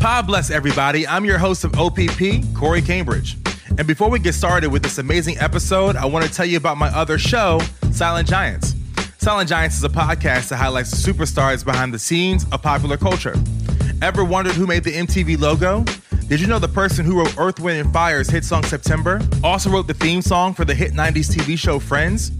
[0.00, 1.06] Pod bless everybody.
[1.06, 3.36] I'm your host of OPP, Corey Cambridge.
[3.78, 6.76] And before we get started with this amazing episode, I want to tell you about
[6.76, 7.60] my other show,
[7.90, 8.74] Silent Giants.
[9.18, 13.34] Silent Giants is a podcast that highlights the superstars behind the scenes of popular culture.
[14.02, 15.82] Ever wondered who made the MTV logo?
[16.28, 19.70] Did you know the person who wrote Earth, Wind, and Fire's hit song September also
[19.70, 22.32] wrote the theme song for the hit 90s TV show Friends?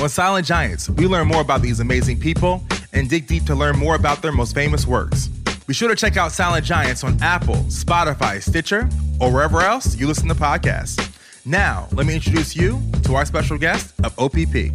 [0.00, 2.62] On Silent Giants, we learn more about these amazing people
[2.92, 5.28] and dig deep to learn more about their most famous works.
[5.66, 10.06] Be sure to check out Silent Giants on Apple, Spotify, Stitcher, or wherever else you
[10.06, 11.10] listen to podcasts.
[11.46, 14.72] Now, let me introduce you to our special guest of OPP.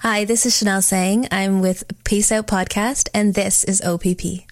[0.00, 1.26] Hi, this is Chanel Sang.
[1.30, 4.45] I'm with Peace Out Podcast, and this is OPP.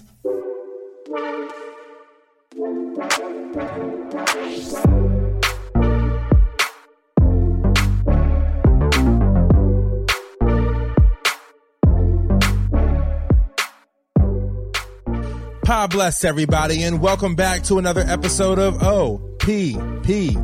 [15.64, 20.36] God bless everybody, and welcome back to another episode of OPP.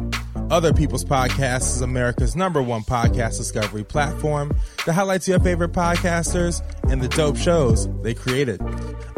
[0.50, 4.50] Other People's Podcast is America's number one podcast discovery platform
[4.86, 8.62] that highlights your favorite podcasters and the dope shows they created.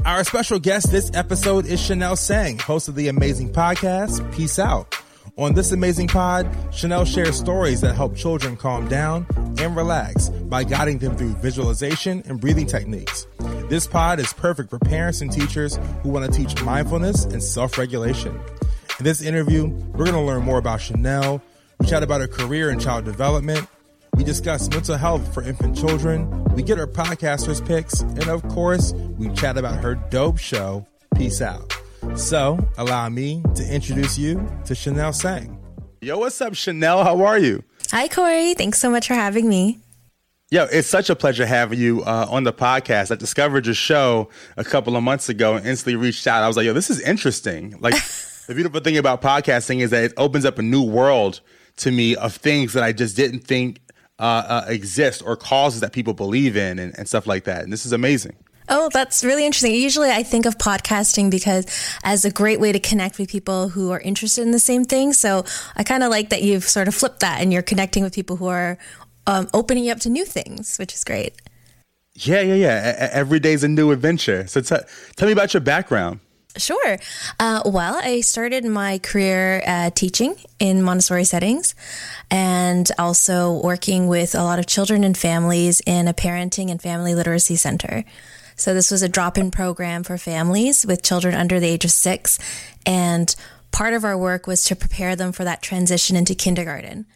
[0.04, 4.96] Our special guest this episode is Chanel Sang, host of the amazing podcast Peace Out.
[5.38, 9.26] On this amazing pod, Chanel shares stories that help children calm down
[9.58, 13.26] and relax by guiding them through visualization and breathing techniques.
[13.70, 17.78] This pod is perfect for parents and teachers who want to teach mindfulness and self
[17.78, 18.38] regulation.
[18.98, 21.40] In this interview, we're going to learn more about Chanel.
[21.80, 23.66] We chat about her career in child development.
[24.14, 26.44] We discuss mental health for infant children.
[26.52, 28.00] We get her podcasters' picks.
[28.00, 31.74] And of course, we chat about her dope show, Peace Out.
[32.16, 35.58] So, allow me to introduce you to Chanel Sang.
[36.02, 37.04] Yo, what's up, Chanel?
[37.04, 37.64] How are you?
[37.90, 38.54] Hi, Corey.
[38.54, 39.78] Thanks so much for having me.
[40.50, 43.10] Yo, it's such a pleasure having you uh, on the podcast.
[43.10, 44.28] I discovered your show
[44.58, 46.42] a couple of months ago and instantly reached out.
[46.42, 47.76] I was like, yo, this is interesting.
[47.80, 47.94] Like,
[48.46, 51.40] the beautiful thing about podcasting is that it opens up a new world
[51.78, 53.80] to me of things that I just didn't think
[54.18, 57.64] uh, uh, exist or causes that people believe in and, and stuff like that.
[57.64, 58.36] And this is amazing.
[58.68, 59.74] Oh, that's really interesting.
[59.74, 61.66] Usually I think of podcasting because
[62.04, 65.12] as a great way to connect with people who are interested in the same thing.
[65.12, 65.44] So
[65.76, 68.36] I kind of like that you've sort of flipped that and you're connecting with people
[68.36, 68.78] who are
[69.26, 71.34] um, opening you up to new things, which is great.
[72.14, 73.08] Yeah, yeah, yeah.
[73.12, 74.46] Every day's a new adventure.
[74.46, 74.76] So t-
[75.16, 76.20] tell me about your background.
[76.56, 76.98] Sure.
[77.40, 81.74] Uh, well, I started my career uh, teaching in Montessori settings
[82.30, 87.14] and also working with a lot of children and families in a parenting and family
[87.14, 88.04] literacy center.
[88.62, 91.90] So, this was a drop in program for families with children under the age of
[91.90, 92.38] six.
[92.86, 93.34] And
[93.72, 97.06] part of our work was to prepare them for that transition into kindergarten.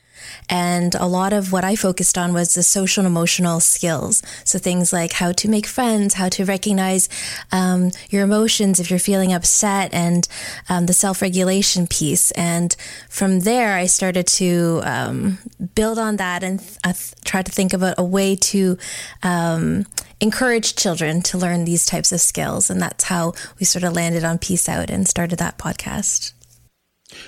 [0.49, 4.25] And a lot of what I focused on was the social and emotional skills.
[4.43, 7.09] So things like how to make friends, how to recognize
[7.53, 10.27] um, your emotions if you're feeling upset, and
[10.69, 12.33] um, the self regulation piece.
[12.33, 12.75] And
[13.09, 15.39] from there, I started to um,
[15.77, 18.79] build on that and th- th- try to think about a way to
[19.23, 19.87] um,
[20.21, 22.71] encourage children to learn these types of skills.
[22.71, 26.32] And that's how we sort of landed on Peace Out and started that podcast.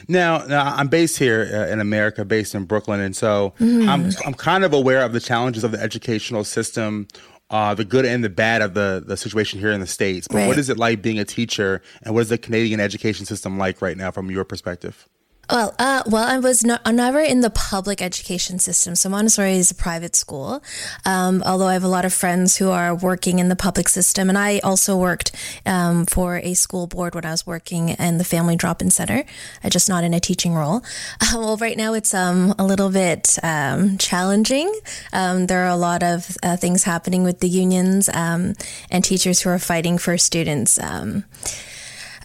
[0.09, 3.87] Now, now I'm based here uh, in America, based in Brooklyn, and so mm.
[3.87, 7.07] I'm I'm kind of aware of the challenges of the educational system,
[7.51, 10.27] uh, the good and the bad of the the situation here in the states.
[10.29, 10.49] But right.
[10.49, 13.81] what is it like being a teacher, and what is the Canadian education system like
[13.81, 15.09] right now from your perspective?
[15.51, 18.95] Well, uh, well, I was no, never in the public education system.
[18.95, 20.63] So Montessori is a private school.
[21.07, 24.29] Um, although I have a lot of friends who are working in the public system,
[24.29, 25.35] and I also worked
[25.65, 29.25] um, for a school board when I was working in the Family Drop-In Center.
[29.65, 30.83] I just not in a teaching role.
[31.21, 34.73] Uh, well, right now it's um, a little bit um, challenging.
[35.13, 38.55] Um, there are a lot of uh, things happening with the unions um,
[38.91, 40.79] and teachers who are fighting for students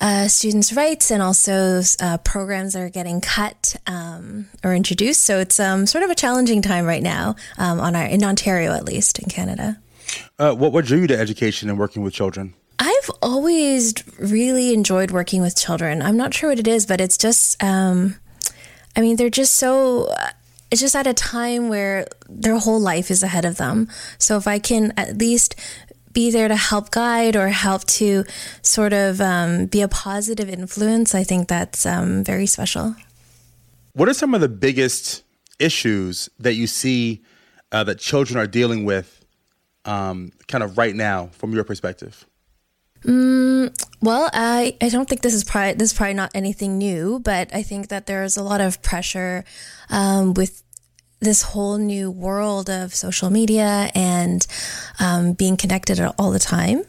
[0.03, 5.23] uh, students' rights and also uh, programs that are getting cut um, or introduced.
[5.23, 8.73] So it's um, sort of a challenging time right now um, on our in Ontario,
[8.73, 9.79] at least in Canada.
[10.37, 12.53] Uh, what what drew you to education and working with children?
[12.79, 16.01] I've always really enjoyed working with children.
[16.01, 18.15] I'm not sure what it is, but it's just, um,
[18.97, 20.13] I mean, they're just so
[20.69, 23.87] it's just at a time where their whole life is ahead of them.
[24.17, 25.55] So if I can at least
[26.13, 28.23] be there to help guide or help to
[28.61, 32.95] sort of um, be a positive influence, I think that's um, very special.
[33.93, 35.23] What are some of the biggest
[35.59, 37.23] issues that you see
[37.71, 39.23] uh, that children are dealing with
[39.85, 42.25] um, kind of right now from your perspective?
[43.03, 47.19] Mm, well, I, I don't think this is probably this is probably not anything new,
[47.19, 49.43] but I think that there's a lot of pressure
[49.89, 50.62] um, with
[51.23, 54.45] this whole new world of social media and
[54.99, 56.83] um, being connected all the time.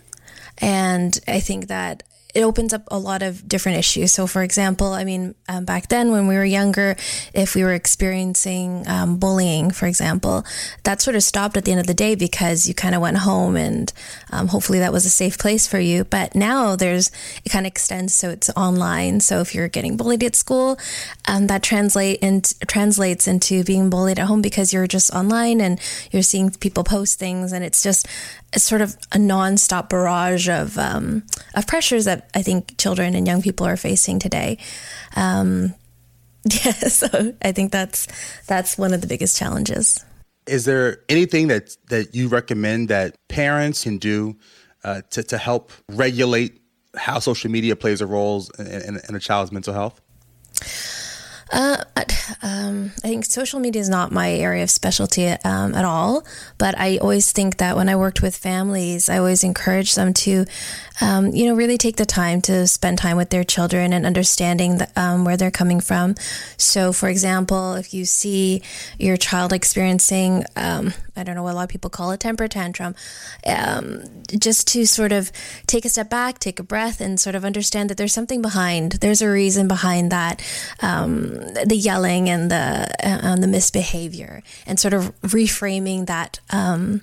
[0.58, 2.02] And I think that
[2.34, 4.12] it opens up a lot of different issues.
[4.12, 6.96] So, for example, I mean, um, back then when we were younger,
[7.32, 10.44] if we were experiencing um, bullying, for example,
[10.82, 13.19] that sort of stopped at the end of the day because you kind of went
[13.19, 13.92] home and
[14.31, 16.04] um, hopefully that was a safe place for you.
[16.04, 17.10] But now there's,
[17.44, 19.20] it kind of extends so it's online.
[19.20, 20.78] So if you're getting bullied at school,
[21.26, 22.20] um, that translate
[22.66, 25.80] translates into being bullied at home because you're just online and
[26.10, 28.06] you're seeing people post things and it's just
[28.56, 31.24] sort of a nonstop barrage of um,
[31.54, 34.58] of pressures that I think children and young people are facing today.
[35.16, 35.74] Um,
[36.64, 38.06] yeah, so I think that's
[38.46, 40.04] that's one of the biggest challenges.
[40.46, 44.36] Is there anything that that you recommend that parents can do
[44.84, 46.60] uh, to to help regulate
[46.96, 50.00] how social media plays a role in, in, in a child's mental health?
[51.54, 51.76] Uh,
[52.42, 56.26] um, I think social media is not my area of specialty um, at all,
[56.58, 60.46] but I always think that when I worked with families, I always encourage them to,
[61.00, 64.79] um, you know, really take the time to spend time with their children and understanding
[64.79, 66.14] the, um, where they're coming from.
[66.56, 68.62] So, for example, if you see
[68.99, 72.49] your child experiencing, um, I don't know what a lot of people call a temper
[72.49, 72.94] tantrum,
[73.46, 74.05] um,
[74.38, 75.31] just to sort of
[75.67, 78.93] take a step back, take a breath, and sort of understand that there's something behind.
[78.93, 80.43] There's a reason behind that.
[80.81, 87.02] Um, the yelling and the uh, the misbehavior, and sort of reframing that um,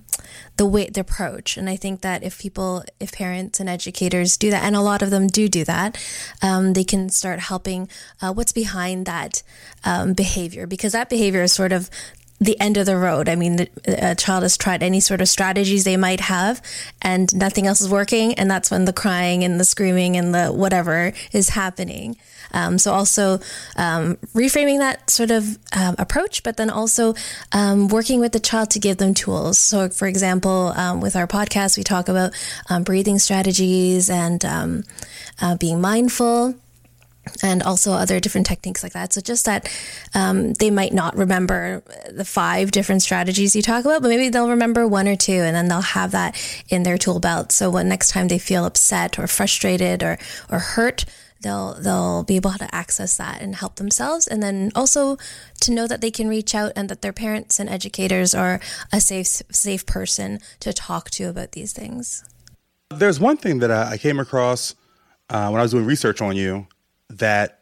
[0.58, 1.58] the way the approach.
[1.58, 5.02] And I think that if people, if parents and educators do that, and a lot
[5.02, 5.98] of them do do that,
[6.42, 7.90] um, they can start helping
[8.22, 9.44] uh, what's behind that
[9.84, 11.90] um, behavior because that behavior is sort of
[12.42, 13.30] the end of the road.
[13.30, 16.62] I mean, the, a child has tried any sort of strategies they might have,
[17.02, 20.48] and nothing else is working, and that's when the crying and the screaming and the
[20.50, 22.18] whatever is happening.
[22.54, 23.40] Um, so also
[23.76, 27.16] um, reframing that sort of um, approach, but then also
[27.52, 29.58] um, working with the child to give them tools.
[29.58, 32.34] So, for example, um, with our podcast, we talk about
[32.70, 34.44] um, breathing strategies and
[35.42, 36.56] uh, being mindful
[37.44, 39.14] and also other different techniques like that.
[39.14, 39.70] So just that
[40.14, 44.50] um, they might not remember the five different strategies you talk about, but maybe they'll
[44.50, 46.36] remember one or two, and then they'll have that
[46.70, 47.52] in their tool belt.
[47.52, 50.18] So when next time they feel upset or frustrated or
[50.50, 51.06] or hurt,
[51.42, 54.28] they'll they'll be able to access that and help themselves.
[54.28, 55.18] And then also
[55.62, 58.60] to know that they can reach out and that their parents and educators are
[58.92, 62.24] a safe safe person to talk to about these things.
[62.90, 64.76] There's one thing that i came across
[65.30, 66.68] uh, when i was doing research on you
[67.10, 67.62] that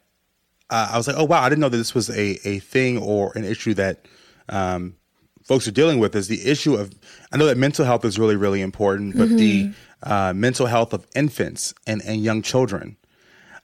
[0.70, 2.98] uh, i was like oh wow i didn't know that this was a, a thing
[2.98, 4.06] or an issue that
[4.50, 4.96] um,
[5.44, 6.92] folks are dealing with is the issue of
[7.32, 9.38] i know that mental health is really really important but mm-hmm.
[9.38, 9.72] the
[10.02, 12.98] uh, mental health of infants and, and young children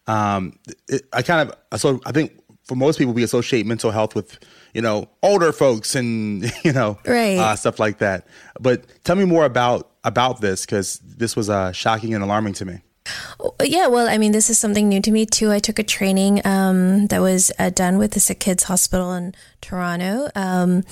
[0.08, 0.58] um,
[0.88, 2.32] it, I kind of so I think
[2.64, 4.40] for most people we associate mental health with
[4.74, 7.38] you know older folks and you know right.
[7.38, 8.28] uh, stuff like that.
[8.60, 12.66] But tell me more about about this because this was uh, shocking and alarming to
[12.66, 12.82] me.
[13.64, 15.52] Yeah, well, I mean, this is something new to me too.
[15.52, 19.36] I took a training um, that was uh, done with the Sick Kids Hospital in
[19.62, 20.84] Toronto, um,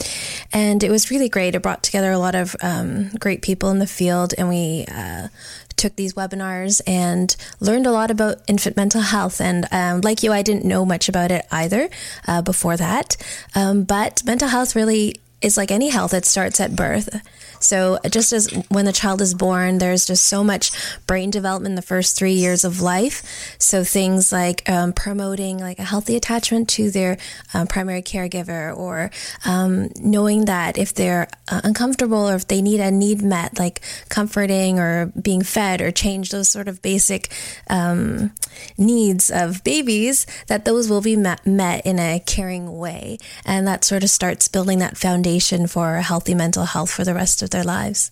[0.51, 1.55] and it was really great.
[1.55, 5.29] It brought together a lot of um, great people in the field, and we uh,
[5.77, 9.41] took these webinars and learned a lot about infant mental health.
[9.41, 11.89] And um, like you, I didn't know much about it either
[12.27, 13.17] uh, before that.
[13.55, 17.21] Um, but mental health really is like any health, it starts at birth.
[17.63, 20.71] So, just as when the child is born, there's just so much
[21.07, 23.23] brain development in the first three years of life.
[23.57, 27.17] So, things like um, promoting like a healthy attachment to their
[27.53, 29.11] um, primary caregiver, or
[29.45, 33.81] um, knowing that if they're uh, uncomfortable or if they need a need met, like
[34.09, 37.31] comforting or being fed or change those sort of basic
[37.69, 38.31] um,
[38.77, 43.17] needs of babies, that those will be met, met in a caring way.
[43.45, 47.41] And that sort of starts building that foundation for healthy mental health for the rest
[47.41, 48.11] of their lives.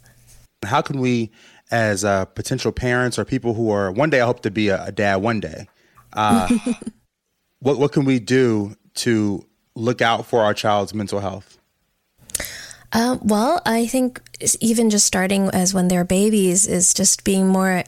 [0.63, 1.31] How can we,
[1.69, 4.85] as uh, potential parents or people who are one day, I hope to be a,
[4.85, 5.67] a dad one day,
[6.13, 6.47] uh,
[7.59, 9.45] what, what can we do to
[9.75, 11.57] look out for our child's mental health?
[12.93, 14.21] Uh, well, I think
[14.59, 17.83] even just starting as when they're babies is just being more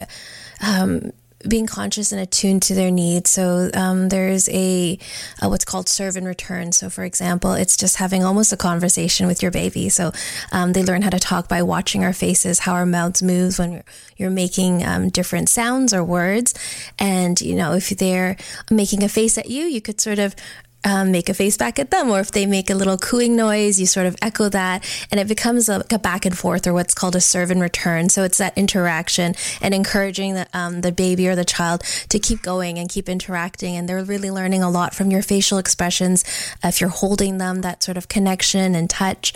[0.65, 1.11] um,
[1.47, 3.29] being conscious and attuned to their needs.
[3.29, 4.97] So um, there's a,
[5.41, 6.71] a, what's called serve and return.
[6.71, 9.89] So for example, it's just having almost a conversation with your baby.
[9.89, 10.11] So
[10.51, 13.71] um, they learn how to talk by watching our faces, how our mouths move when
[13.73, 13.85] you're,
[14.17, 16.53] you're making um, different sounds or words.
[16.97, 18.37] And you know, if they're
[18.71, 20.35] making a face at you, you could sort of
[20.83, 23.79] um, make a face back at them, or if they make a little cooing noise,
[23.79, 26.93] you sort of echo that, and it becomes a, a back and forth, or what's
[26.93, 28.09] called a serve and return.
[28.09, 32.41] So it's that interaction and encouraging the um, the baby or the child to keep
[32.41, 36.23] going and keep interacting, and they're really learning a lot from your facial expressions.
[36.63, 39.33] Uh, if you're holding them, that sort of connection and touch,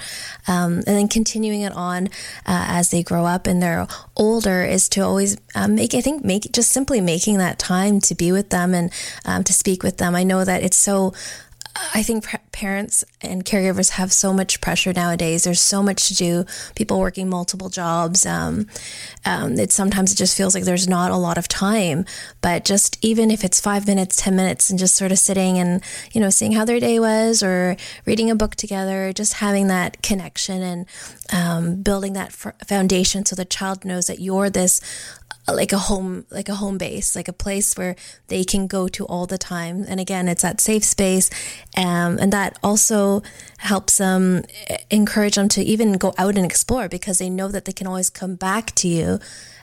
[0.47, 2.07] um, and then continuing it on
[2.45, 5.93] uh, as they grow up and they're older is to always um, make.
[5.93, 8.91] I think make just simply making that time to be with them and
[9.25, 10.15] um, to speak with them.
[10.15, 11.13] I know that it's so
[11.93, 15.43] I think parents and caregivers have so much pressure nowadays.
[15.43, 16.45] There's so much to do.
[16.75, 18.25] People working multiple jobs.
[18.25, 18.67] Um,
[19.25, 22.05] um, it sometimes it just feels like there's not a lot of time.
[22.41, 25.83] But just even if it's five minutes, ten minutes, and just sort of sitting and
[26.13, 30.01] you know seeing how their day was, or reading a book together, just having that
[30.01, 30.85] connection and
[31.31, 34.79] um, building that foundation so the child knows that you're this
[35.53, 37.95] like a home like a home base like a place where
[38.27, 39.85] they can go to all the time.
[39.87, 41.29] And again it's that safe space.
[41.75, 43.23] Um, and that also
[43.57, 44.43] helps them
[44.89, 48.09] encourage them to even go out and explore because they know that they can always
[48.09, 49.19] come back to you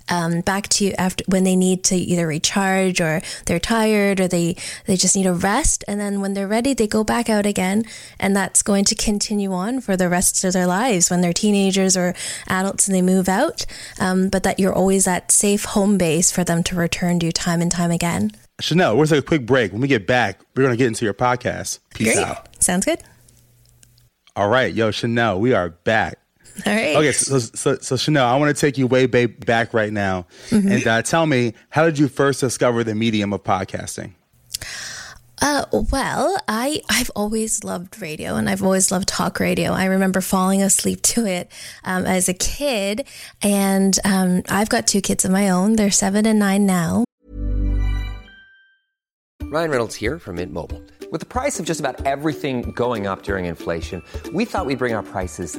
[0.09, 4.29] um, back to you after when they need to either recharge or they're tired or
[4.29, 4.57] they
[4.87, 5.85] they just need a rest.
[5.89, 7.85] And then when they're ready they go back out again.
[8.19, 11.97] And that's going to continue on for the rest of their lives when they're teenagers
[11.97, 12.15] or
[12.49, 13.65] adults and they move out.
[13.99, 17.61] Um, but that you're always that safe home base for them to return to time
[17.61, 18.33] and time again.
[18.61, 19.73] Chanel we're going to take a quick break.
[19.73, 21.81] When we get back we're going to get into your podcast.
[21.95, 22.27] Peace Great.
[22.27, 22.63] out.
[22.63, 23.01] Sounds good.
[24.37, 26.19] All right yo chanel we are back
[26.67, 26.97] all right.
[26.97, 30.71] Okay, so, so, so Chanel, I want to take you way back right now, mm-hmm.
[30.71, 34.13] and uh, tell me how did you first discover the medium of podcasting?
[35.43, 39.73] Uh, well, I I've always loved radio and I've always loved talk radio.
[39.73, 41.51] I remember falling asleep to it
[41.85, 43.07] um, as a kid,
[43.43, 45.77] and um, I've got two kids of my own.
[45.77, 47.05] They're seven and nine now.
[49.43, 50.83] Ryan Reynolds here from Mint Mobile.
[51.11, 54.95] With the price of just about everything going up during inflation, we thought we'd bring
[54.95, 55.59] our prices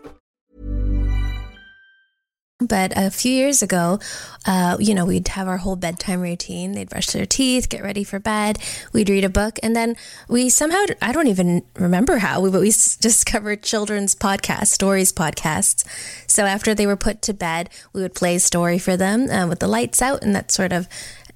[2.61, 3.99] But a few years ago,
[4.45, 6.73] uh, you know, we'd have our whole bedtime routine.
[6.73, 8.59] They'd brush their teeth, get ready for bed.
[8.93, 9.57] We'd read a book.
[9.63, 9.95] And then
[10.29, 15.85] we somehow, I don't even remember how, but we discovered children's podcasts, stories podcasts.
[16.27, 19.47] So after they were put to bed, we would play a story for them uh,
[19.47, 20.23] with the lights out.
[20.23, 20.87] And that sort of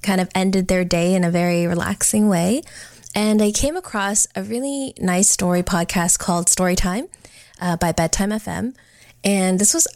[0.03, 2.62] kind of ended their day in a very relaxing way.
[3.15, 7.08] And I came across a really nice story podcast called Storytime
[7.62, 8.75] uh, by Bedtime FM.
[9.24, 9.88] And this was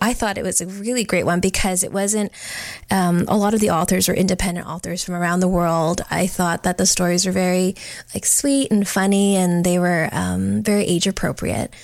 [0.00, 2.32] I thought it was a really great one because it wasn't,
[2.90, 6.02] um, a lot of the authors were independent authors from around the world.
[6.10, 7.74] I thought that the stories were very
[8.14, 11.74] like sweet and funny and they were um, very age appropriate.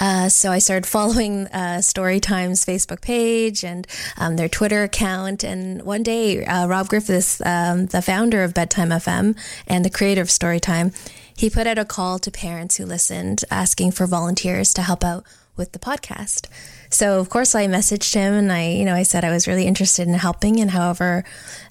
[0.00, 3.86] Uh, so I started following uh, Storytime's Facebook page and
[4.18, 5.44] um, their Twitter account.
[5.44, 10.20] And one day, uh, Rob Griffiths, um, the founder of Bedtime FM and the creator
[10.20, 10.92] of Storytime,
[11.36, 15.24] he put out a call to parents who listened, asking for volunteers to help out
[15.56, 16.48] with the podcast.
[16.92, 19.66] So of course I messaged him and I, you know, I said I was really
[19.66, 21.24] interested in helping and however,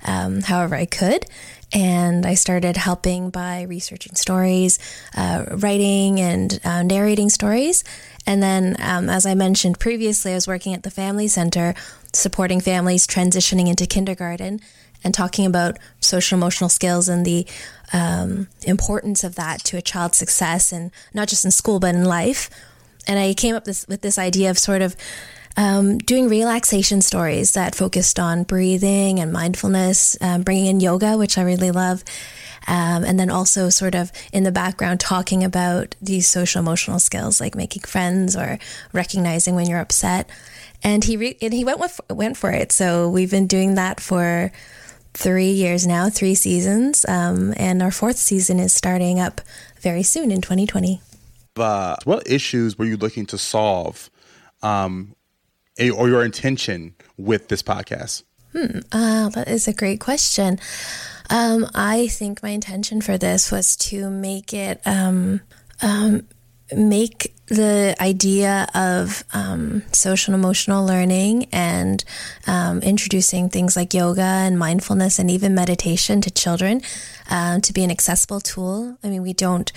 [0.04, 1.26] um, however I could.
[1.74, 4.80] And I started helping by researching stories,
[5.16, 7.84] uh, writing and uh, narrating stories.
[8.26, 11.76] And then, um, as I mentioned previously, I was working at the Family Center,
[12.14, 14.60] supporting families transitioning into kindergarten
[15.04, 17.48] and talking about social emotional skills and the
[17.94, 22.06] um, importance of that to a child's success and not just in school but in
[22.06, 22.50] life
[23.08, 24.96] and I came up this, with this idea of sort of
[25.58, 31.38] um, doing relaxation stories that focused on breathing and mindfulness, um, bringing in yoga, which
[31.38, 32.04] I really love.
[32.68, 37.42] Um, and then also sort of in the background talking about these social emotional skills
[37.42, 38.60] like making friends or
[38.94, 40.30] recognizing when you're upset.
[40.84, 42.72] And he re- and he went with, went for it.
[42.72, 44.52] So we've been doing that for
[45.14, 49.42] three years now, three seasons, um, and our fourth season is starting up
[49.82, 51.02] very soon in 2020
[51.58, 54.10] uh, what issues were you looking to solve
[54.62, 55.16] um,
[55.80, 58.24] or your intention with this podcast?
[58.54, 60.60] Hmm, uh, that is a great question.
[61.30, 65.42] Um, I think my intention for this was to make it um,
[65.82, 66.28] um,
[66.76, 72.02] make the idea of um, social and emotional learning and
[72.48, 76.82] um, introducing things like yoga and mindfulness and even meditation to children
[77.30, 78.98] uh, to be an accessible tool.
[79.04, 79.70] I mean, we don't.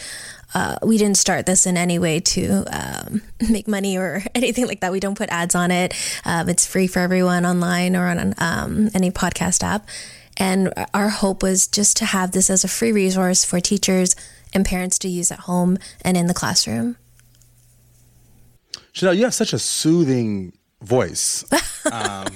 [0.57, 4.79] Uh, we didn't start this in any way to um, make money or anything like
[4.81, 4.93] that.
[4.93, 5.95] We don't put ads on it.
[6.25, 9.89] Um, it's free for everyone online or on um, any podcast app.
[10.37, 14.15] And our hope was just to have this as a free resource for teachers
[14.53, 16.97] and parents to use at home and in the classroom.
[18.95, 21.45] Chanel, you have such a soothing voice.
[21.93, 22.29] Um,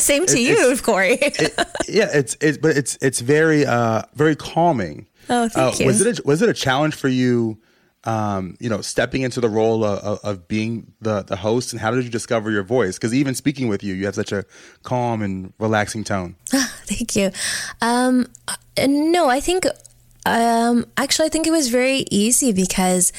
[0.00, 1.16] Same to it, you, Corey.
[1.22, 1.54] it,
[1.88, 5.06] yeah, it's it's but it's it's very uh very calming.
[5.30, 5.86] Oh, thank uh, you.
[5.86, 7.56] Was it a, was it a challenge for you?
[8.02, 11.80] Um, you know, stepping into the role of, of, of, being the the host, and
[11.80, 12.96] how did you discover your voice?
[12.96, 14.44] Because even speaking with you, you have such a
[14.82, 16.34] calm and relaxing tone.
[16.48, 17.30] thank you.
[17.80, 18.26] Um,
[18.76, 19.66] no, I think
[20.26, 23.12] um, actually, I think it was very easy because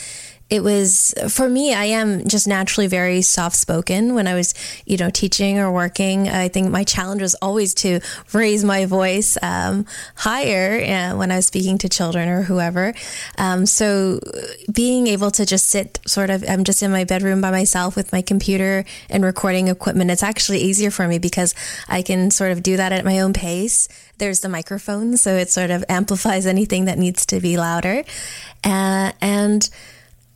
[0.50, 4.54] it was for me i am just naturally very soft spoken when i was
[4.86, 6.30] you know teaching or working.
[6.30, 8.00] I think my challenge was always to
[8.34, 9.86] raise my voice um,
[10.16, 12.94] higher uh, when i was speaking to children or whoever.
[13.38, 14.20] Um, so
[14.72, 18.12] being able to just sit sort of i'm just in my bedroom by myself with
[18.12, 21.54] my computer and recording equipment it's actually easier for me because
[21.88, 23.88] i can sort of do that at my own pace.
[24.18, 28.04] There's the microphone so it sort of amplifies anything that needs to be louder.
[28.63, 29.70] Uh, and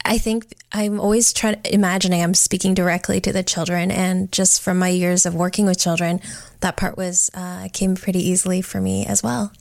[0.05, 4.79] I think I'm always trying imagining I'm speaking directly to the children, and just from
[4.79, 6.21] my years of working with children,
[6.61, 9.51] that part was uh, came pretty easily for me as well.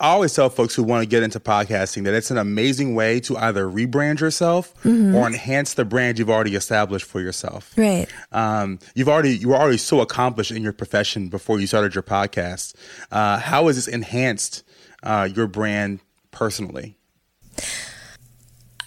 [0.00, 3.20] I always tell folks who want to get into podcasting that it's an amazing way
[3.20, 5.14] to either rebrand yourself mm-hmm.
[5.14, 7.72] or enhance the brand you've already established for yourself.
[7.76, 8.06] Right.
[8.32, 12.02] Um, you've already you were already so accomplished in your profession before you started your
[12.02, 12.74] podcast.
[13.12, 14.64] Uh, how has this enhanced
[15.04, 16.00] uh, your brand
[16.32, 16.98] personally?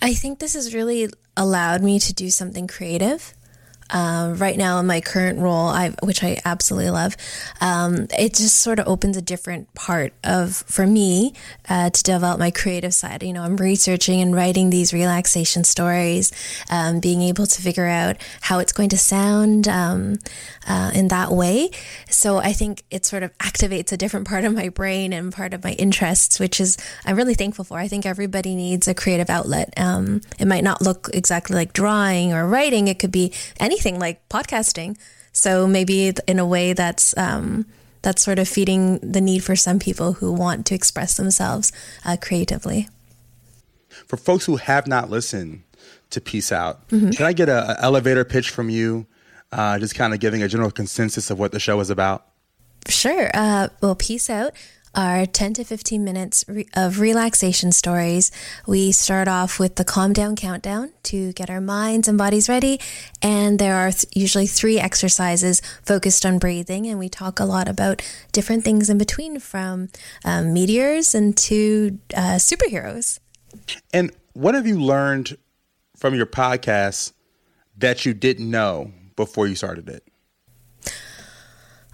[0.01, 3.33] I think this has really allowed me to do something creative.
[3.89, 7.15] Uh, right now in my current role, I, which I absolutely love,
[7.61, 11.33] um, it just sort of opens a different part of for me
[11.69, 13.23] uh, to develop my creative side.
[13.23, 16.31] You know, I'm researching and writing these relaxation stories,
[16.69, 20.19] um, being able to figure out how it's going to sound um,
[20.67, 21.69] uh, in that way.
[22.09, 25.53] So I think it sort of activates a different part of my brain and part
[25.53, 27.77] of my interests, which is I'm really thankful for.
[27.79, 29.73] I think everybody needs a creative outlet.
[29.77, 33.99] Um, it might not look exactly like drawing or writing; it could be any anything
[33.99, 34.97] like podcasting.
[35.31, 37.65] So maybe in a way that's um,
[38.01, 41.71] that's sort of feeding the need for some people who want to express themselves
[42.05, 42.89] uh, creatively.
[44.07, 45.63] For folks who have not listened
[46.09, 47.11] to Peace Out, mm-hmm.
[47.11, 49.05] can I get an elevator pitch from you?
[49.51, 52.25] Uh, just kind of giving a general consensus of what the show is about.
[52.87, 53.29] Sure.
[53.33, 54.53] Uh, well, Peace Out
[54.97, 56.43] are 10 to 15 minutes
[56.75, 58.31] of relaxation stories.
[58.65, 62.79] We start off with the calm down countdown to get our minds and bodies ready.
[63.21, 66.87] And there are th- usually three exercises focused on breathing.
[66.87, 69.89] And we talk a lot about different things in between from
[70.25, 73.19] um, meteors and to uh, superheroes.
[73.93, 75.37] And what have you learned
[75.95, 77.13] from your podcast
[77.77, 80.03] that you didn't know before you started it?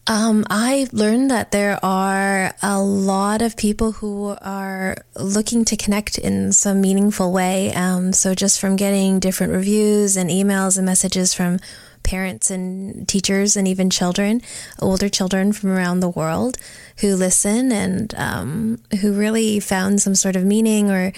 [0.05, 6.17] Um, I learned that there are a lot of people who are looking to connect
[6.17, 7.73] in some meaningful way.
[7.73, 11.59] Um, so just from getting different reviews and emails and messages from
[12.03, 14.41] parents and teachers and even children,
[14.79, 16.57] older children from around the world
[16.99, 21.13] who listen and um, who really found some sort of meaning or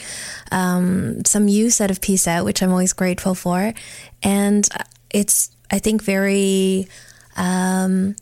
[0.51, 3.73] um, some use out of Peace Out, which I'm always grateful for.
[4.21, 4.69] And
[5.09, 6.87] it's, I think, very
[7.35, 8.15] um,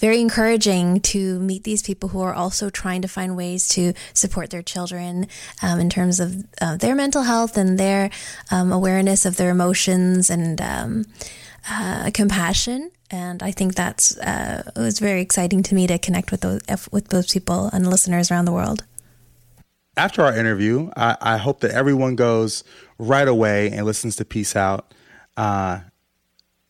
[0.00, 4.50] very encouraging to meet these people who are also trying to find ways to support
[4.50, 5.28] their children
[5.62, 8.10] um, in terms of uh, their mental health and their
[8.50, 11.04] um, awareness of their emotions and um,
[11.68, 12.90] uh, compassion.
[13.10, 16.60] And I think that's uh, it was very exciting to me to connect with those
[16.90, 18.84] with those people and listeners around the world.
[19.96, 22.64] After our interview, I, I hope that everyone goes
[22.98, 24.94] right away and listens to Peace Out.
[25.36, 25.80] Uh,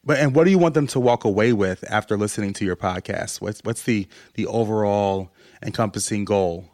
[0.04, 2.76] but and what do you want them to walk away with after listening to your
[2.76, 3.40] podcast?
[3.40, 5.32] What's what's the the overall
[5.62, 6.70] encompassing goal?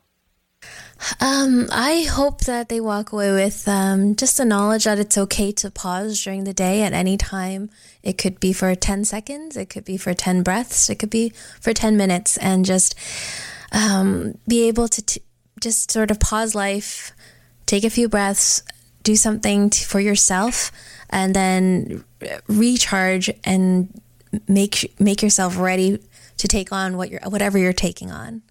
[1.20, 5.52] Um, I hope that they walk away with um, just the knowledge that it's okay
[5.52, 7.70] to pause during the day at any time.
[8.02, 11.32] It could be for 10 seconds, it could be for 10 breaths, it could be
[11.60, 12.94] for 10 minutes, and just
[13.72, 15.20] um, be able to t-
[15.60, 17.12] just sort of pause life,
[17.66, 18.62] take a few breaths,
[19.02, 20.72] do something t- for yourself
[21.10, 22.04] and then
[22.46, 24.00] recharge and
[24.48, 25.98] make make yourself ready
[26.36, 28.42] to take on what you're whatever you're taking on.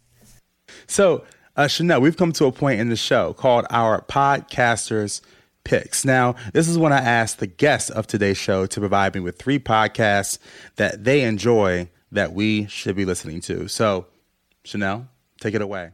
[0.88, 1.24] So,
[1.56, 5.22] uh, Chanel, we've come to a point in the show called our podcasters
[5.64, 6.06] picks.
[6.06, 9.38] Now, this is when I ask the guests of today's show to provide me with
[9.38, 10.38] three podcasts
[10.76, 13.68] that they enjoy that we should be listening to.
[13.68, 14.06] So,
[14.64, 15.08] Chanel,
[15.40, 15.92] take it away.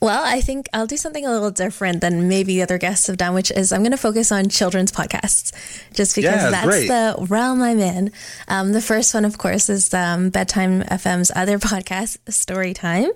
[0.00, 3.16] Well, I think I'll do something a little different than maybe the other guests have
[3.16, 5.52] done, which is I'm going to focus on children's podcasts,
[5.92, 6.88] just because yeah, that's great.
[6.88, 8.12] the realm I'm in.
[8.46, 13.10] Um, the first one, of course, is um, Bedtime FM's other podcast, Story Time.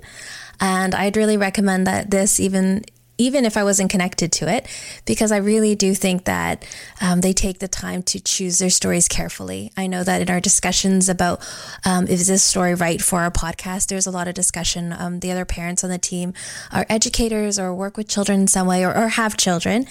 [0.61, 2.85] And I'd really recommend that this, even
[3.23, 4.67] even if I wasn't connected to it,
[5.07, 6.67] because I really do think that
[7.01, 9.71] um, they take the time to choose their stories carefully.
[9.77, 11.41] I know that in our discussions about
[11.85, 14.93] um, is this story right for our podcast, there's a lot of discussion.
[14.93, 16.35] Um, the other parents on the team
[16.73, 19.87] are educators or work with children in some way or, or have children.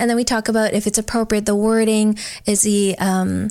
[0.00, 3.50] And then we talk about if it's appropriate, the wording, is the um,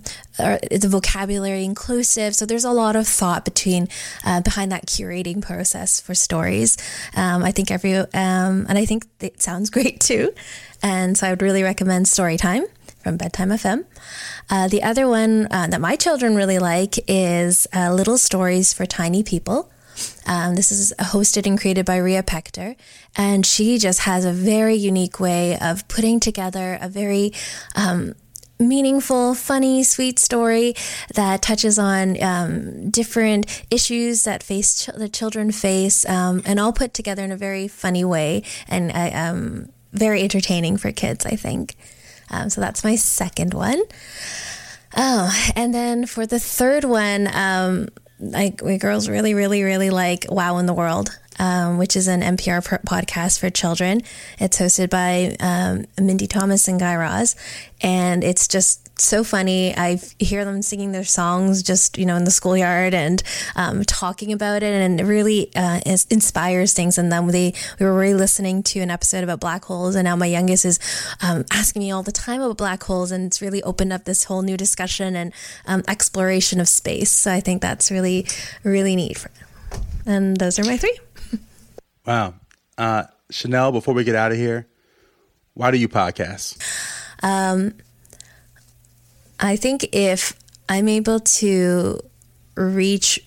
[0.72, 2.36] is the vocabulary inclusive.
[2.36, 3.88] So there's a lot of thought between
[4.26, 6.78] uh, behind that curating process for stories.
[7.16, 10.34] Um, I think every um, and I think it sounds great too.
[10.82, 12.64] And so I would really recommend Storytime
[13.04, 13.86] from Bedtime FM.
[14.50, 18.86] Uh, the other one uh, that my children really like is uh, Little Stories for
[18.86, 19.70] Tiny People.
[20.26, 22.76] Um, this is hosted and created by Ria Pector,
[23.16, 27.34] and she just has a very unique way of putting together a very
[27.76, 28.14] um,
[28.60, 30.76] meaningful, funny, sweet story
[31.16, 36.74] that touches on um, different issues that face ch- the children face, um, and all
[36.74, 41.26] put together in a very funny way and uh, um, very entertaining for kids.
[41.26, 41.76] I think.
[42.32, 43.82] Um, so that's my second one.
[44.96, 50.26] Oh, and then for the third one, um, like we girls really, really, really like
[50.30, 54.02] Wow in the World, um, which is an NPR podcast for children.
[54.38, 57.36] It's hosted by um, Mindy Thomas and Guy Raz,
[57.82, 59.76] and it's just so funny.
[59.76, 63.22] I hear them singing their songs just, you know, in the schoolyard and
[63.56, 64.74] um, talking about it.
[64.74, 67.28] And it really uh, inspires things in them.
[67.28, 69.96] They, we were really listening to an episode about black holes.
[69.96, 70.80] And now my youngest is
[71.22, 73.12] um, asking me all the time about black holes.
[73.12, 75.34] And it's really opened up this whole new discussion and
[75.66, 77.12] um, exploration of space.
[77.12, 78.26] So I think that's really,
[78.64, 79.18] really neat.
[79.18, 79.32] For,
[80.06, 80.98] and those are my three.
[82.06, 82.34] Wow.
[82.78, 84.68] Uh, Chanel, before we get out of here,
[85.54, 86.58] why do you podcast?
[87.22, 87.74] Um,
[89.40, 90.34] I think if
[90.68, 92.00] I'm able to
[92.56, 93.20] reach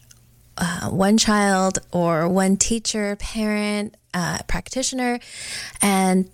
[0.58, 5.20] uh, one child or one teacher, parent, uh, practitioner,
[5.80, 6.28] and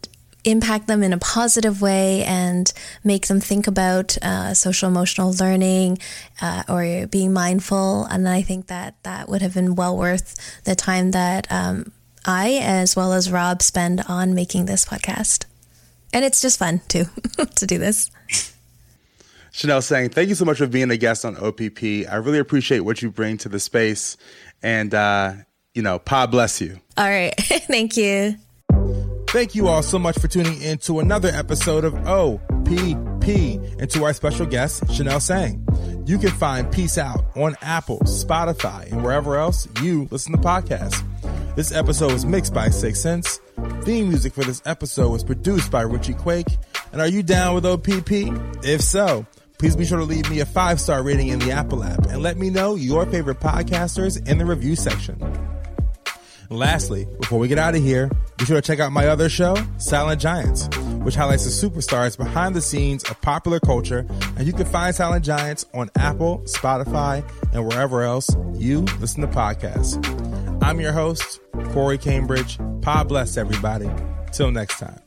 [0.45, 2.73] impact them in a positive way and
[3.05, 5.99] make them think about uh, social emotional learning
[6.41, 8.05] uh, or being mindful.
[8.05, 11.93] And I think that that would have been well worth the time that um,
[12.29, 15.47] I, as well as Rob, spend on making this podcast.
[16.13, 17.07] And it's just fun too
[17.57, 18.11] to do this.
[19.51, 21.83] Chanel Sang, Thank you so much for being a guest on OPP.
[21.83, 24.19] I really appreciate what you bring to the space.
[24.63, 25.33] And, uh,
[25.73, 26.79] you know, Pa bless you.
[26.99, 27.35] All right.
[27.39, 28.37] Thank you.
[29.29, 34.05] Thank you all so much for tuning in to another episode of OPP and to
[34.05, 35.67] our special guest, Chanel Sang.
[36.07, 41.03] You can find Peace Out on Apple, Spotify, and wherever else you listen to podcasts.
[41.59, 43.41] This episode was mixed by Six Sense.
[43.83, 46.57] Theme music for this episode was produced by Richie Quake.
[46.93, 48.63] And are you down with OPP?
[48.65, 49.27] If so,
[49.59, 52.23] Please be sure to leave me a five star rating in the Apple app and
[52.23, 55.19] let me know your favorite podcasters in the review section.
[56.49, 59.57] lastly, before we get out of here, be sure to check out my other show,
[59.79, 60.69] Silent Giants,
[61.03, 64.07] which highlights the superstars behind the scenes of popular culture.
[64.37, 69.27] And you can find Silent Giants on Apple, Spotify, and wherever else you listen to
[69.27, 69.99] podcasts.
[70.63, 71.41] I'm your host,
[71.71, 72.59] Corey Cambridge.
[72.83, 73.91] Pod bless everybody.
[74.33, 75.01] Till next time.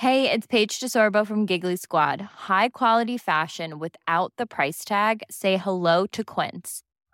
[0.00, 2.20] Hey, it's Paige DeSorbo from Giggly Squad.
[2.20, 5.22] High quality fashion without the price tag.
[5.30, 6.82] Say hello to Quince.